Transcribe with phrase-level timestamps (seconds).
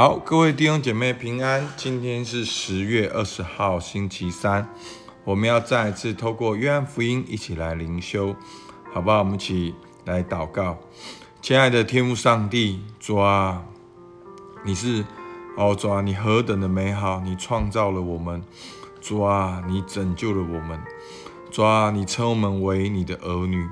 [0.00, 1.68] 好，各位弟兄姐妹平安。
[1.76, 4.72] 今天是十月二十号，星期三。
[5.24, 8.36] 我们要再一次透过约翰福音一起来灵修，
[8.94, 9.18] 好不好？
[9.18, 9.74] 我们一起
[10.04, 10.78] 来祷告。
[11.42, 13.64] 亲爱的天父上帝，主啊，
[14.64, 15.04] 你是
[15.56, 17.20] 哦，主啊，你何等的美好！
[17.24, 18.40] 你创造了我们，
[19.00, 20.80] 主啊，你拯救了我们，
[21.50, 23.66] 主啊，你称我们为你的儿女，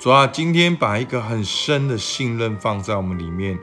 [0.00, 3.58] 主啊，今天把一个很深的信任放在我们里面。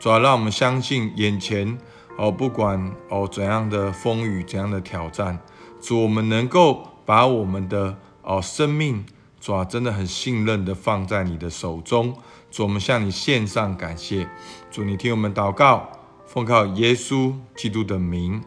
[0.00, 1.78] 主要让我们相信，眼前
[2.16, 5.38] 哦，不管哦怎样的风雨、怎样的挑战，
[5.78, 9.04] 主我们能够把我们的哦生命，
[9.38, 12.16] 主啊真的很信任的放在你的手中。
[12.50, 14.26] 主，我们向你献上感谢。
[14.70, 15.90] 主，你听我们祷告，
[16.26, 18.42] 奉靠耶稣基督的名，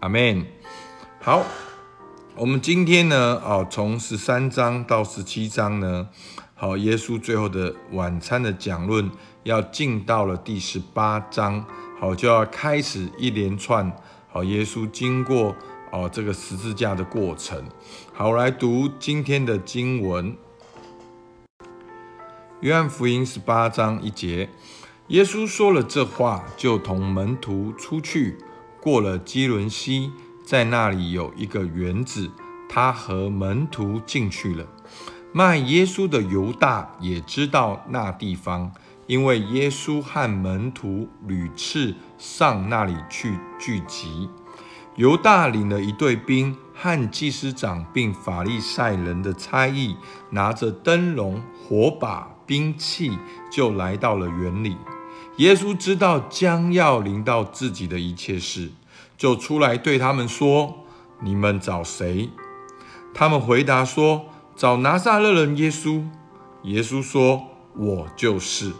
[0.00, 0.44] 阿门。
[1.20, 1.44] 好，
[2.34, 6.08] 我们今天呢，哦，从十三章到十七章呢，
[6.60, 9.08] 好，耶稣最后的晚餐的讲论。
[9.44, 11.64] 要进到了第十八章，
[12.00, 13.90] 好就要开始一连串
[14.28, 15.54] 好耶稣经过
[15.92, 17.64] 哦这个十字架的过程。
[18.12, 20.36] 好，来读今天的经文，
[22.60, 24.50] 约翰福音十八章一节，
[25.06, 28.36] 耶稣说了这话，就同门徒出去，
[28.82, 30.10] 过了基伦西，
[30.44, 32.28] 在那里有一个园子，
[32.68, 34.66] 他和门徒进去了。
[35.38, 38.72] 卖耶稣的犹大也知道那地方。
[39.06, 44.28] 因为耶稣和门徒屡次上那里去聚集，
[44.96, 49.94] 犹大领了一队兵和祭司长并法利赛人的差役，
[50.30, 53.16] 拿着灯笼、火把、兵器，
[53.48, 54.76] 就来到了园里。
[55.36, 58.72] 耶稣知道将要临到自己的一切事，
[59.16, 60.84] 就出来对他们说
[61.22, 62.28] ：“你们找谁？”
[63.14, 64.26] 他们回答说
[64.58, 66.02] ：“找拿撒勒人耶稣。”
[66.64, 67.44] 耶稣说
[67.78, 68.72] ：“我就是。”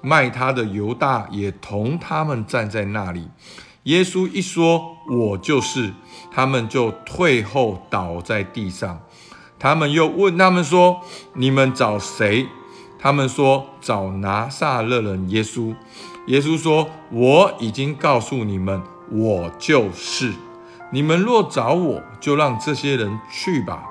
[0.00, 3.28] 卖他的犹大也同他们站在那里。
[3.82, 5.92] 耶稣一说：“我就是。”
[6.32, 9.00] 他们就退后倒在地上。
[9.58, 11.02] 他们又问他们说
[11.34, 12.46] ：“你们找谁？”
[12.98, 15.74] 他们说：“找拿撒勒人耶稣。”
[16.28, 20.32] 耶稣说：“我已经告诉你们，我就是。
[20.90, 23.84] 你们若找我，就让这些人去吧。”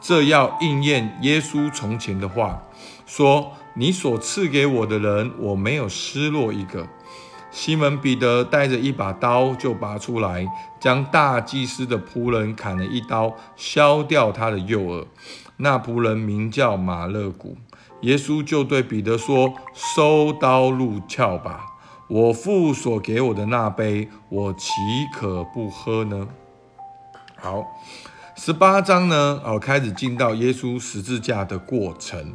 [0.00, 2.62] 这要应验耶稣从前的话，
[3.06, 3.52] 说。
[3.74, 6.88] 你所赐给我的人，我没有失落一个。
[7.52, 10.44] 西门彼得带着一把刀就拔出来，
[10.80, 15.06] 将大祭司的仆人砍了一刀，削掉他的右耳。
[15.58, 17.56] 那仆人名叫马勒古。
[18.00, 21.64] 耶稣就对彼得说：“收刀入鞘吧。
[22.08, 24.72] 我父所给我的那杯，我岂
[25.14, 26.26] 可不喝呢？”
[27.40, 27.64] 好，
[28.40, 32.34] 十八章呢，哦，开始进到耶稣十字架的过程。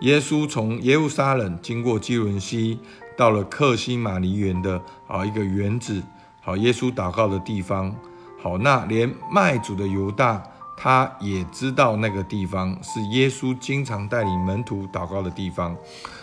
[0.00, 2.78] 耶稣从耶路撒冷经过基伦西，
[3.18, 6.02] 到了克西马尼园的啊一个园子，
[6.40, 7.94] 好，耶稣祷告的地方。
[8.42, 10.42] 好，那连卖主的犹大，
[10.74, 15.76] 他也知道那个地方是耶稣经常带领门徒祷告的地方。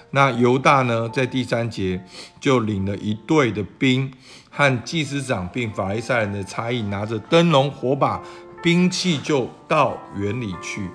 [0.09, 2.03] 那犹大呢，在第三节
[2.39, 4.11] 就领了一队的兵
[4.49, 8.19] 和祭司长并法利赛人的差役，拿着灯笼、火把、
[8.61, 10.89] 兵器，就到园里去。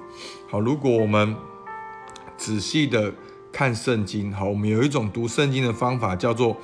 [0.50, 1.34] 好，如果我们
[2.36, 3.12] 仔细的
[3.50, 6.56] 看圣经，好，我们有一种读圣经的方法，叫做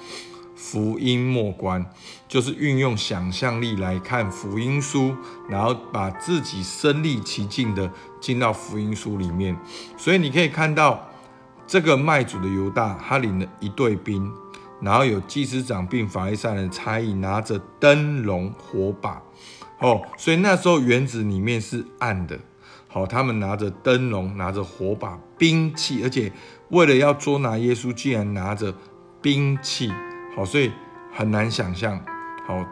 [0.55, 1.85] 福音默观，
[2.29, 5.15] 就是运用想象力来看福音书，
[5.49, 7.91] 然后把自己身历其境的
[8.21, 9.57] 进到福音书里面。
[9.97, 11.09] 所以你可以看到
[11.67, 14.31] 这个卖主的犹大，他领了一队兵，
[14.83, 19.23] 然后有祭司长并法利赛人差役拿着灯笼火把，
[19.81, 22.39] 哦，所以那时候园子里面是暗的。
[22.87, 26.33] 好，他们拿着灯笼，拿着火把、兵器，而且
[26.71, 28.75] 为了要捉拿耶稣，竟然拿着
[29.23, 29.93] 兵器。
[30.37, 30.71] 好，所以
[31.13, 31.99] 很难想象。
[32.47, 32.67] 好，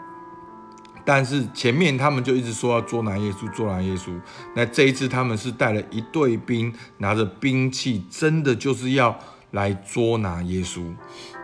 [1.05, 4.11] 但是前面他们就一直说要捉拿耶稣，捉拿耶稣。
[4.55, 9.17] 那这一次他们是带了一队兵，拿着兵器，真的就是要
[9.53, 10.83] 来捉拿耶稣。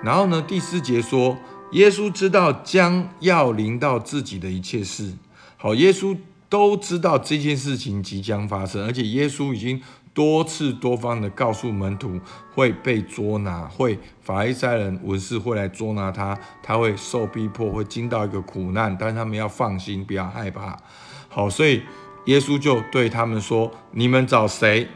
[0.02, 1.38] 然后呢，第四节说，
[1.70, 5.12] 耶稣知道将要临到自己的一切事。
[5.64, 6.14] 好，耶稣。
[6.50, 9.82] 都知道这件事情即将发生，而且耶稣已经
[10.12, 12.20] 多次多方的告诉门徒
[12.54, 20.78] 会被捉拿，会法利赛人文士会来捉拿他，他会受逼迫，会经到一个苦难，但是他们要放心，不要害怕。
[21.28, 21.82] 好，所以
[22.26, 24.86] 耶稣就对他们说：“你们找谁？”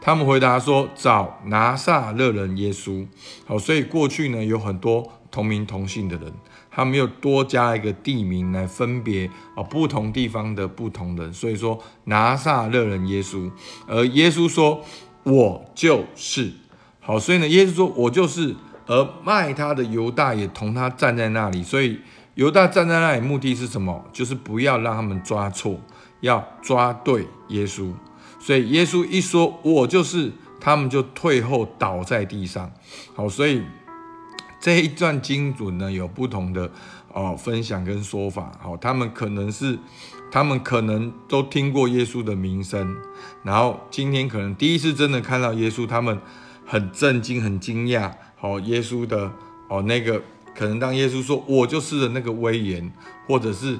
[0.00, 3.04] 他们回答说：“找拿撒勒人耶稣。”
[3.44, 6.32] 好，所以过去呢有很多同名同姓的人。
[6.74, 13.50] 他们又多加一个地名来分别啊不同地方的不同人，所以说拿撒勒人耶稣，
[13.86, 14.82] 而耶稣说
[15.24, 16.52] 我就是
[17.00, 18.54] 好，所以呢耶稣说我就是，
[18.86, 21.98] 而卖他的犹大也同他站在那里，所以
[22.34, 24.04] 犹大站在那里，目的是什么？
[24.12, 25.78] 就是不要让他们抓错，
[26.20, 27.92] 要抓对耶稣。
[28.40, 32.72] 所以耶稣一说“我就是”，他们就退后倒在地上。
[33.14, 33.62] 好，所以
[34.62, 36.70] 这一段经文呢，有不同的
[37.12, 38.52] 哦分享跟说法。
[38.62, 39.78] 好，他们可能是，
[40.30, 42.96] 他们可能都听过耶稣的名声，
[43.42, 46.18] 然后今天可能第一次真的看到耶稣，他们
[46.64, 48.12] 很震惊、很惊讶。
[48.36, 49.30] 好，耶稣的
[49.68, 50.22] 哦那个。
[50.54, 52.92] 可能当耶稣说“我就是”的那个威严，
[53.26, 53.78] 或者是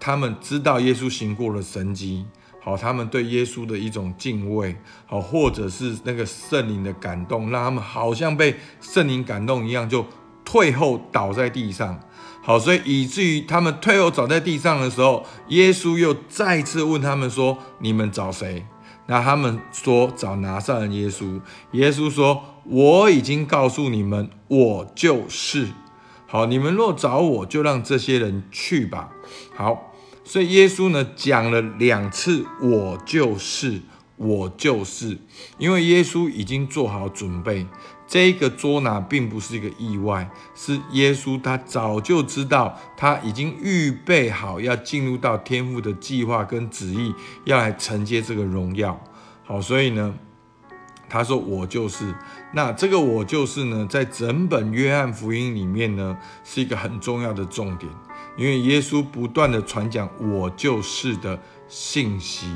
[0.00, 2.24] 他们知道耶稣行过了神迹，
[2.66, 4.74] 好，他们对耶稣的一种敬畏，
[5.06, 10.04] 好，或者是那个圣灵的感动，让他们好像被圣灵感动一样，就
[10.44, 12.00] 退后倒在地上，
[12.42, 18.66] 好，所以以至于他们退后倒在地上的时候，耶稣又再次问他们说：“你们找谁？”
[19.06, 21.40] 那他们说：“找拿撒勒耶稣。”
[21.70, 25.68] 耶稣说：“我已经告诉你们，我就是。”
[26.26, 29.10] 好，你们若找我，就让这些人去吧。
[29.54, 29.92] 好，
[30.26, 33.80] 所以耶稣呢讲了两次，我就是，
[34.16, 35.16] 我就是，
[35.56, 37.64] 因为耶稣已经做好准备，
[38.08, 47.14] 这个捉拿并不是一个意外，是耶稣他早就知道，他已经预备好要进入到天父的计划跟旨意，
[47.44, 49.00] 要来承接这个荣耀。
[49.44, 50.12] 好，所以呢。
[51.08, 52.12] 他说：“我就是。”
[52.52, 57.88] 那这个“我就是”呢，在整本约翰福音里面呢，是一个很重要的重点，
[58.36, 61.38] 因为耶稣不断的传讲“我就是”的
[61.68, 62.46] 信息，“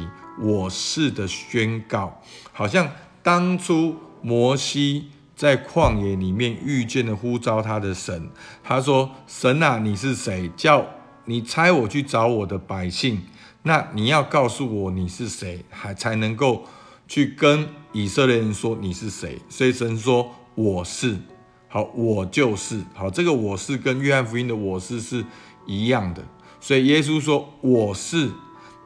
[0.40, 2.20] 我是”的宣告，
[2.52, 2.90] 好像
[3.22, 8.30] 当初摩西在旷野里面遇见了呼召他的神，
[8.62, 10.50] 他说：“神啊，你是谁？
[10.56, 10.86] 叫
[11.24, 13.22] 你差我去找我的百姓？
[13.62, 16.64] 那你要告诉我你是谁，还才能够。”
[17.10, 21.18] 去跟以色列人说你是谁，所以神说我是，
[21.66, 23.10] 好，我就是好。
[23.10, 25.24] 这个我是跟约翰福音的我是是
[25.70, 26.24] 一样的，
[26.58, 28.30] 所以耶稣说我是。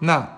[0.00, 0.28] 那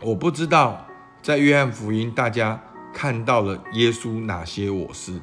[0.00, 0.86] 我不知道
[1.20, 2.58] 在约翰福音大家
[2.94, 5.20] 看到了耶稣哪些我是。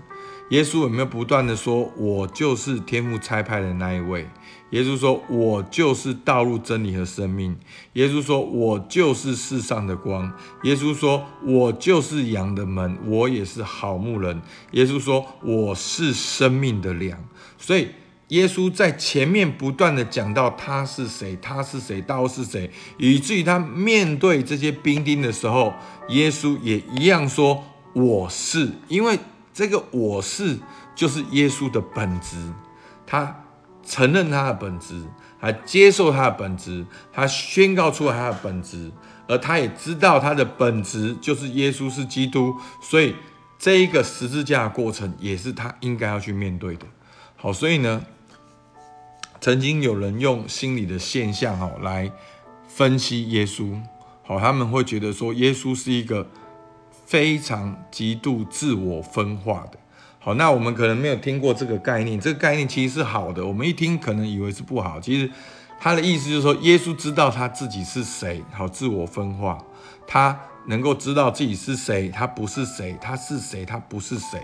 [0.49, 4.27] 耶稣有没有不断的说：“我就是天父差派的那一位？”
[4.71, 7.55] 耶稣说：“我就是道路、真理和生命。”
[7.93, 10.31] 耶稣说：“我就是世上的光。”
[10.63, 14.41] 耶稣说：“我就是羊的门，我也是好牧人。”
[14.73, 17.23] 耶稣说：“我是生命的粮。”
[17.59, 17.89] 所以，
[18.29, 25.73] 耶稣在前面不断的讲到他是谁，他是谁，道是谁，以至于他面对这些兵丁的时候，
[26.09, 29.19] 耶稣也一样说：“我是。”因为
[29.53, 30.57] 这个我是
[30.95, 32.37] 就是耶稣的本质，
[33.05, 33.43] 他
[33.83, 35.03] 承认他的本质，
[35.39, 38.91] 还接受他的本质，他宣告出来他的本质，
[39.27, 43.15] 而他也知道他的本质就是耶稣是基督，所以
[43.57, 46.85] 这一个十字架的过程也是他应该要去面对的。
[47.35, 48.05] 好，所以呢，
[49.41, 52.11] 曾经有人用心理的现象哈来
[52.67, 53.79] 分析耶稣，
[54.23, 56.27] 好，他们会觉得说耶稣是一个。
[57.05, 59.79] 非常极度自我分化的，
[60.19, 65.31] 好，那我们可能没有听过这个概念，这个概念其实是好的，我们一听可能以为是不好，其实
[65.79, 69.57] 他的意思就是说，耶稣知道他自己是谁，好，自我分化，
[70.05, 74.39] 他能够知道自己是谁，他不是谁，他是谁，他不是谁，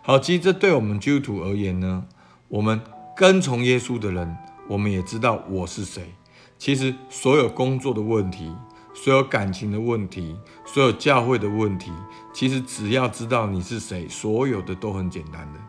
[0.00, 2.02] 好，其实这对我们基督徒而言呢，
[2.48, 2.80] 我们
[3.16, 4.36] 跟从耶稣的人，
[4.68, 6.12] 我们也知道我是谁，
[6.58, 8.54] 其实所有工作的问题。
[8.92, 11.92] 所有感情的问题，所有教会的问题，
[12.32, 15.60] 其实只要知道你是谁，所有的都很简单的。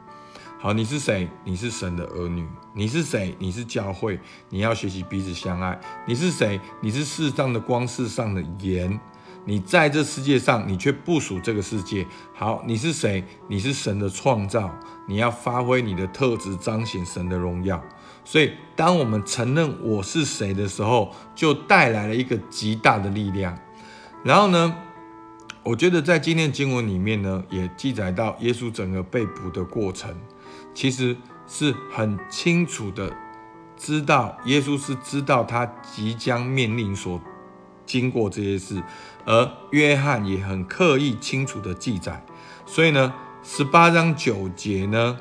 [0.60, 1.30] 好，你是谁？
[1.44, 2.48] 你是神的儿女。
[2.74, 3.36] 你是谁？
[3.38, 4.20] 你是教会。
[4.50, 5.78] 你要学习彼此相爱。
[6.06, 6.60] 你是谁？
[6.82, 8.98] 你是世上的光，世上的盐。
[9.48, 12.06] 你在这世界上，你却不属这个世界。
[12.36, 13.24] 好，你是谁？
[13.48, 14.70] 你是神的创造。
[15.08, 17.82] 你要发挥你的特质，彰显神的荣耀。
[18.26, 23.58] 所以，当我们承认我是谁的时候，就带来了一个极大的力量。
[24.22, 24.76] 然后呢，
[25.64, 30.14] 我觉得在今天的经文里面呢，也记载到耶稣整个被捕的过程，
[30.74, 31.16] 其实
[31.48, 33.16] 是很清楚的
[33.78, 37.18] 知道耶稣是知道他即将面临所
[37.88, 38.84] 经过这些事，
[39.26, 42.24] 而约翰也很刻意清楚的记载。
[42.68, 45.18] 所以呢，十八章九节呢。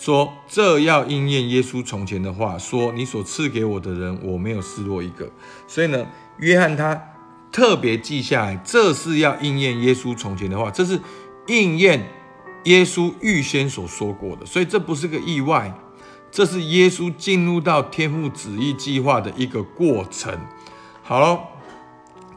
[0.00, 5.28] 说这要应验耶稣从前的话，说你所赐给我的人，我没有失落一个。
[5.66, 7.02] 所以呢，约翰他
[7.50, 11.00] 特别记下来，这是要应验耶稣从前的话，这是
[11.48, 12.08] 应验
[12.66, 14.46] 耶稣预先所说过的。
[14.46, 15.74] 所以这不是个意外，
[16.30, 20.32] 这是耶稣进入到天父旨意计划的一个过程。
[21.02, 21.40] 好了，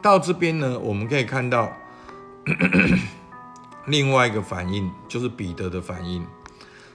[0.01, 1.71] 到这边呢，我们可以看到
[3.85, 6.25] 另外一个反应，就是彼得的反应。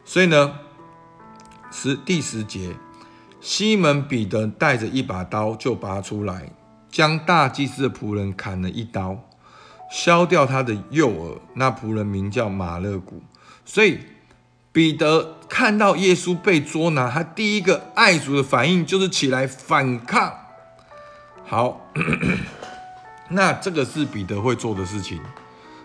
[0.05, 0.59] 所以呢，
[1.71, 2.77] 十第十节，
[3.41, 6.51] 西门彼得带着一把刀就拔出来，
[6.91, 9.19] 将大祭司的仆人砍了一刀，
[9.91, 11.41] 削掉他的右耳。
[11.55, 13.23] 那仆人名叫马勒古。
[13.65, 14.01] 所以
[14.73, 20.33] 彼得看到耶稣被捉拿，他第一个爱主的反应就是起来反抗。
[21.45, 21.89] 好，
[23.29, 25.21] 那这个是彼得会做的事情。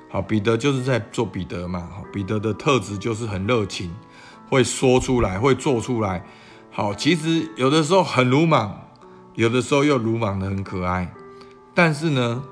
[0.10, 1.88] 好，彼得就是在做彼得嘛。
[1.94, 3.94] 好，彼得的特质就是很热情，
[4.50, 6.24] 会说出来，会做出来。
[6.70, 8.88] 好，其实有的时候很鲁莽，
[9.36, 11.14] 有的时候又鲁莽的很可爱。
[11.74, 12.44] 但是呢，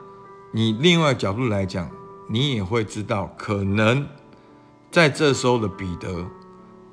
[0.53, 1.89] 你另外角度来讲，
[2.29, 4.08] 你也会知道，可能
[4.89, 6.25] 在这时候的彼得，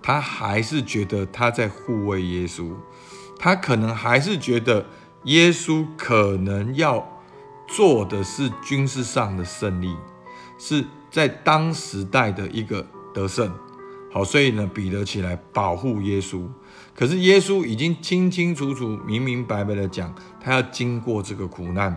[0.03, 2.73] 他还是觉得他在护卫耶稣，
[3.39, 4.87] 他可能还是觉得
[5.25, 7.16] 耶稣可能要
[7.67, 9.97] 做的是军事上的胜利。
[10.59, 13.53] 是在当时代的一个得胜，
[14.11, 16.47] 好，所以呢，彼得起来保护耶稣。
[16.95, 21.95] 可是耶稣已经清清楚楚、明明白白的讲，他要经过这个苦难，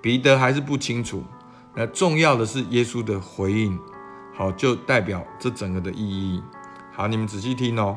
[0.00, 1.24] 彼得还是不清楚。
[1.74, 3.76] 那重要的是耶稣的回应，
[4.32, 6.40] 好，就代表这整个的意义。
[6.92, 7.96] 好，你们仔细听哦。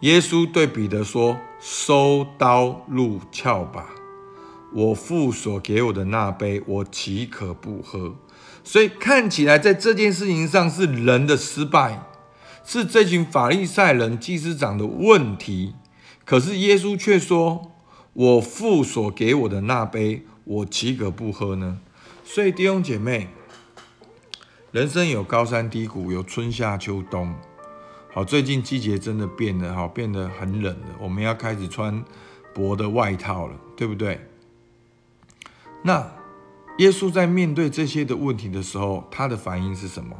[0.00, 3.86] 耶稣对彼得说：“收刀入鞘吧，
[4.76, 8.16] 我父所给我的那杯，我岂可不喝？”
[8.62, 12.02] 所以看起来，在这件事情上是人的失败，
[12.62, 15.74] 是这群法利赛人、祭司长的问题。
[16.26, 17.72] 可是耶稣却说
[18.12, 21.78] ：“我父所给我的那杯，我岂可不喝呢？”
[22.22, 23.28] 所以弟兄姐妹，
[24.72, 27.34] 人生有高山低谷，有春夏秋冬。
[28.12, 30.86] 好，最近季节真的变了，好，变得很冷了。
[31.00, 32.04] 我们要开始穿
[32.52, 34.20] 薄的外套了，对不对？
[35.86, 36.12] 那。
[36.78, 40.14] 耶稣在面对这些的问题的时候，他的反应是什么？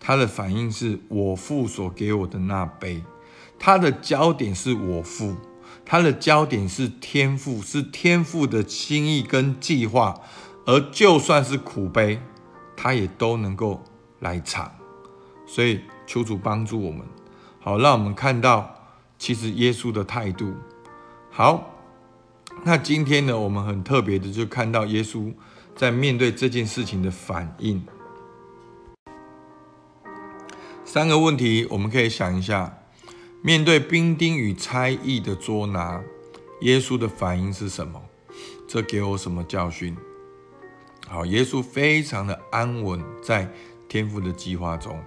[0.00, 3.04] 他的反应是我父所给我的那杯。
[3.56, 5.36] 他的焦点是我父，
[5.84, 10.20] 他的焦点是天父，是天父的心意跟计划。
[10.66, 12.20] 而就算是苦杯，
[12.76, 13.80] 他也都能够
[14.18, 14.72] 来尝。
[15.46, 17.02] 所以求主帮助我们，
[17.60, 18.74] 好让我们看到
[19.16, 20.52] 其实耶稣的态度。
[21.30, 21.69] 好，
[22.64, 25.32] 那今天呢，我们很特别的就看到耶稣。
[25.76, 27.82] 在面对这件事情的反应，
[30.84, 32.82] 三个问题我们可以想一下：
[33.40, 36.02] 面对兵丁与差役的捉拿，
[36.60, 38.02] 耶稣的反应是什么？
[38.68, 39.96] 这给我什么教训？
[41.08, 43.50] 好，耶稣非常的安稳在
[43.88, 45.00] 天父的计划中。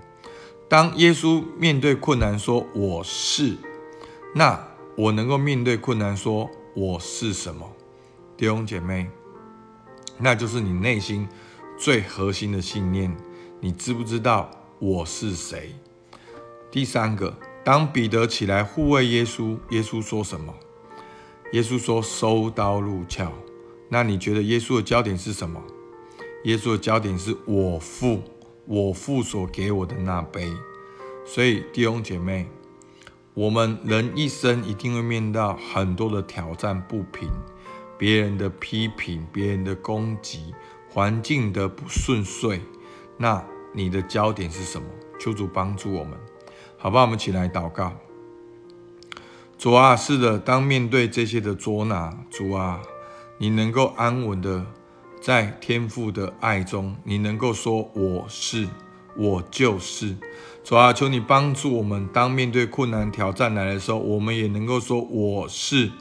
[0.68, 3.58] 当耶稣面对困难说“我是”，
[4.34, 4.60] 那
[4.98, 7.72] 我能够面对困难说“我是什么”？
[8.38, 9.10] 弟兄姐妹。
[10.20, 11.28] 那就是你内心
[11.78, 13.16] 最核心的信念。
[13.60, 15.74] 你知不知道我是谁？
[16.70, 20.54] 第三个，当彼得起来护卫耶稣，耶稣说什么？
[21.54, 23.32] 耶稣说：“收刀入鞘。”
[23.90, 25.62] 那你觉得耶稣的焦点是什么？
[26.44, 28.22] 耶稣的焦点是我父，
[28.66, 30.52] 我父所给我的那杯。
[31.26, 32.48] 所以弟兄姐妹，
[33.34, 37.30] 我们人一生一定会面到很多的挑战不平。
[37.98, 40.54] 别人的批评，别人的攻击，
[40.90, 42.62] 环境的不顺遂，
[43.18, 44.88] 那你的焦点是什么？
[45.20, 46.18] 求主帮助我们，
[46.78, 47.02] 好吧？
[47.02, 47.94] 我们起来祷告。
[49.58, 52.82] 主啊，是的，当面对这些的捉拿，主啊，
[53.38, 54.66] 你能够安稳的
[55.22, 58.68] 在天父的爱中，你能够说我是，
[59.18, 60.16] 我就是。
[60.64, 65.92] 主啊，求你帮助我们，当面对困难挑战来的时候，我们也能够说我是。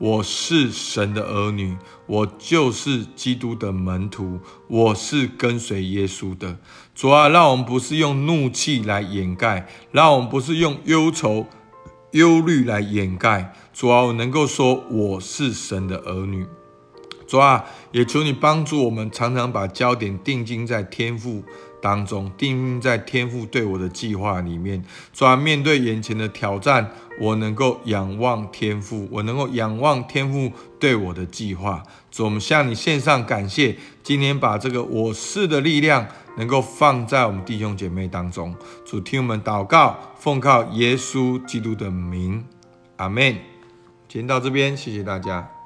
[0.00, 6.56] 我是神的儿女，我就是基督的门徒，我是跟随耶稣的。
[6.94, 11.48] 主啊，让我们不是用怒气来掩盖，让我们不是用忧愁、
[12.12, 13.52] 忧虑来掩盖。
[13.72, 16.46] 主啊，我能够说我是神的儿女。
[17.26, 21.42] 主啊，也求你帮助我们，常常把焦点定睛在天赋。
[21.80, 31.82] 当中定在天父对我的计划里面，主，面对眼前的挑战，我能够仰望天父，我能够仰望天父对我的计划。
[32.10, 36.06] 主，我们向你献上感谢，今天把这个我是的力量
[36.36, 38.54] 能够放在我们弟兄姐妹当中。
[38.84, 42.44] 主，听我们祷告，奉靠耶稣基督的名，
[42.96, 43.36] 阿门。
[44.08, 45.57] 今天到这边，谢谢大家。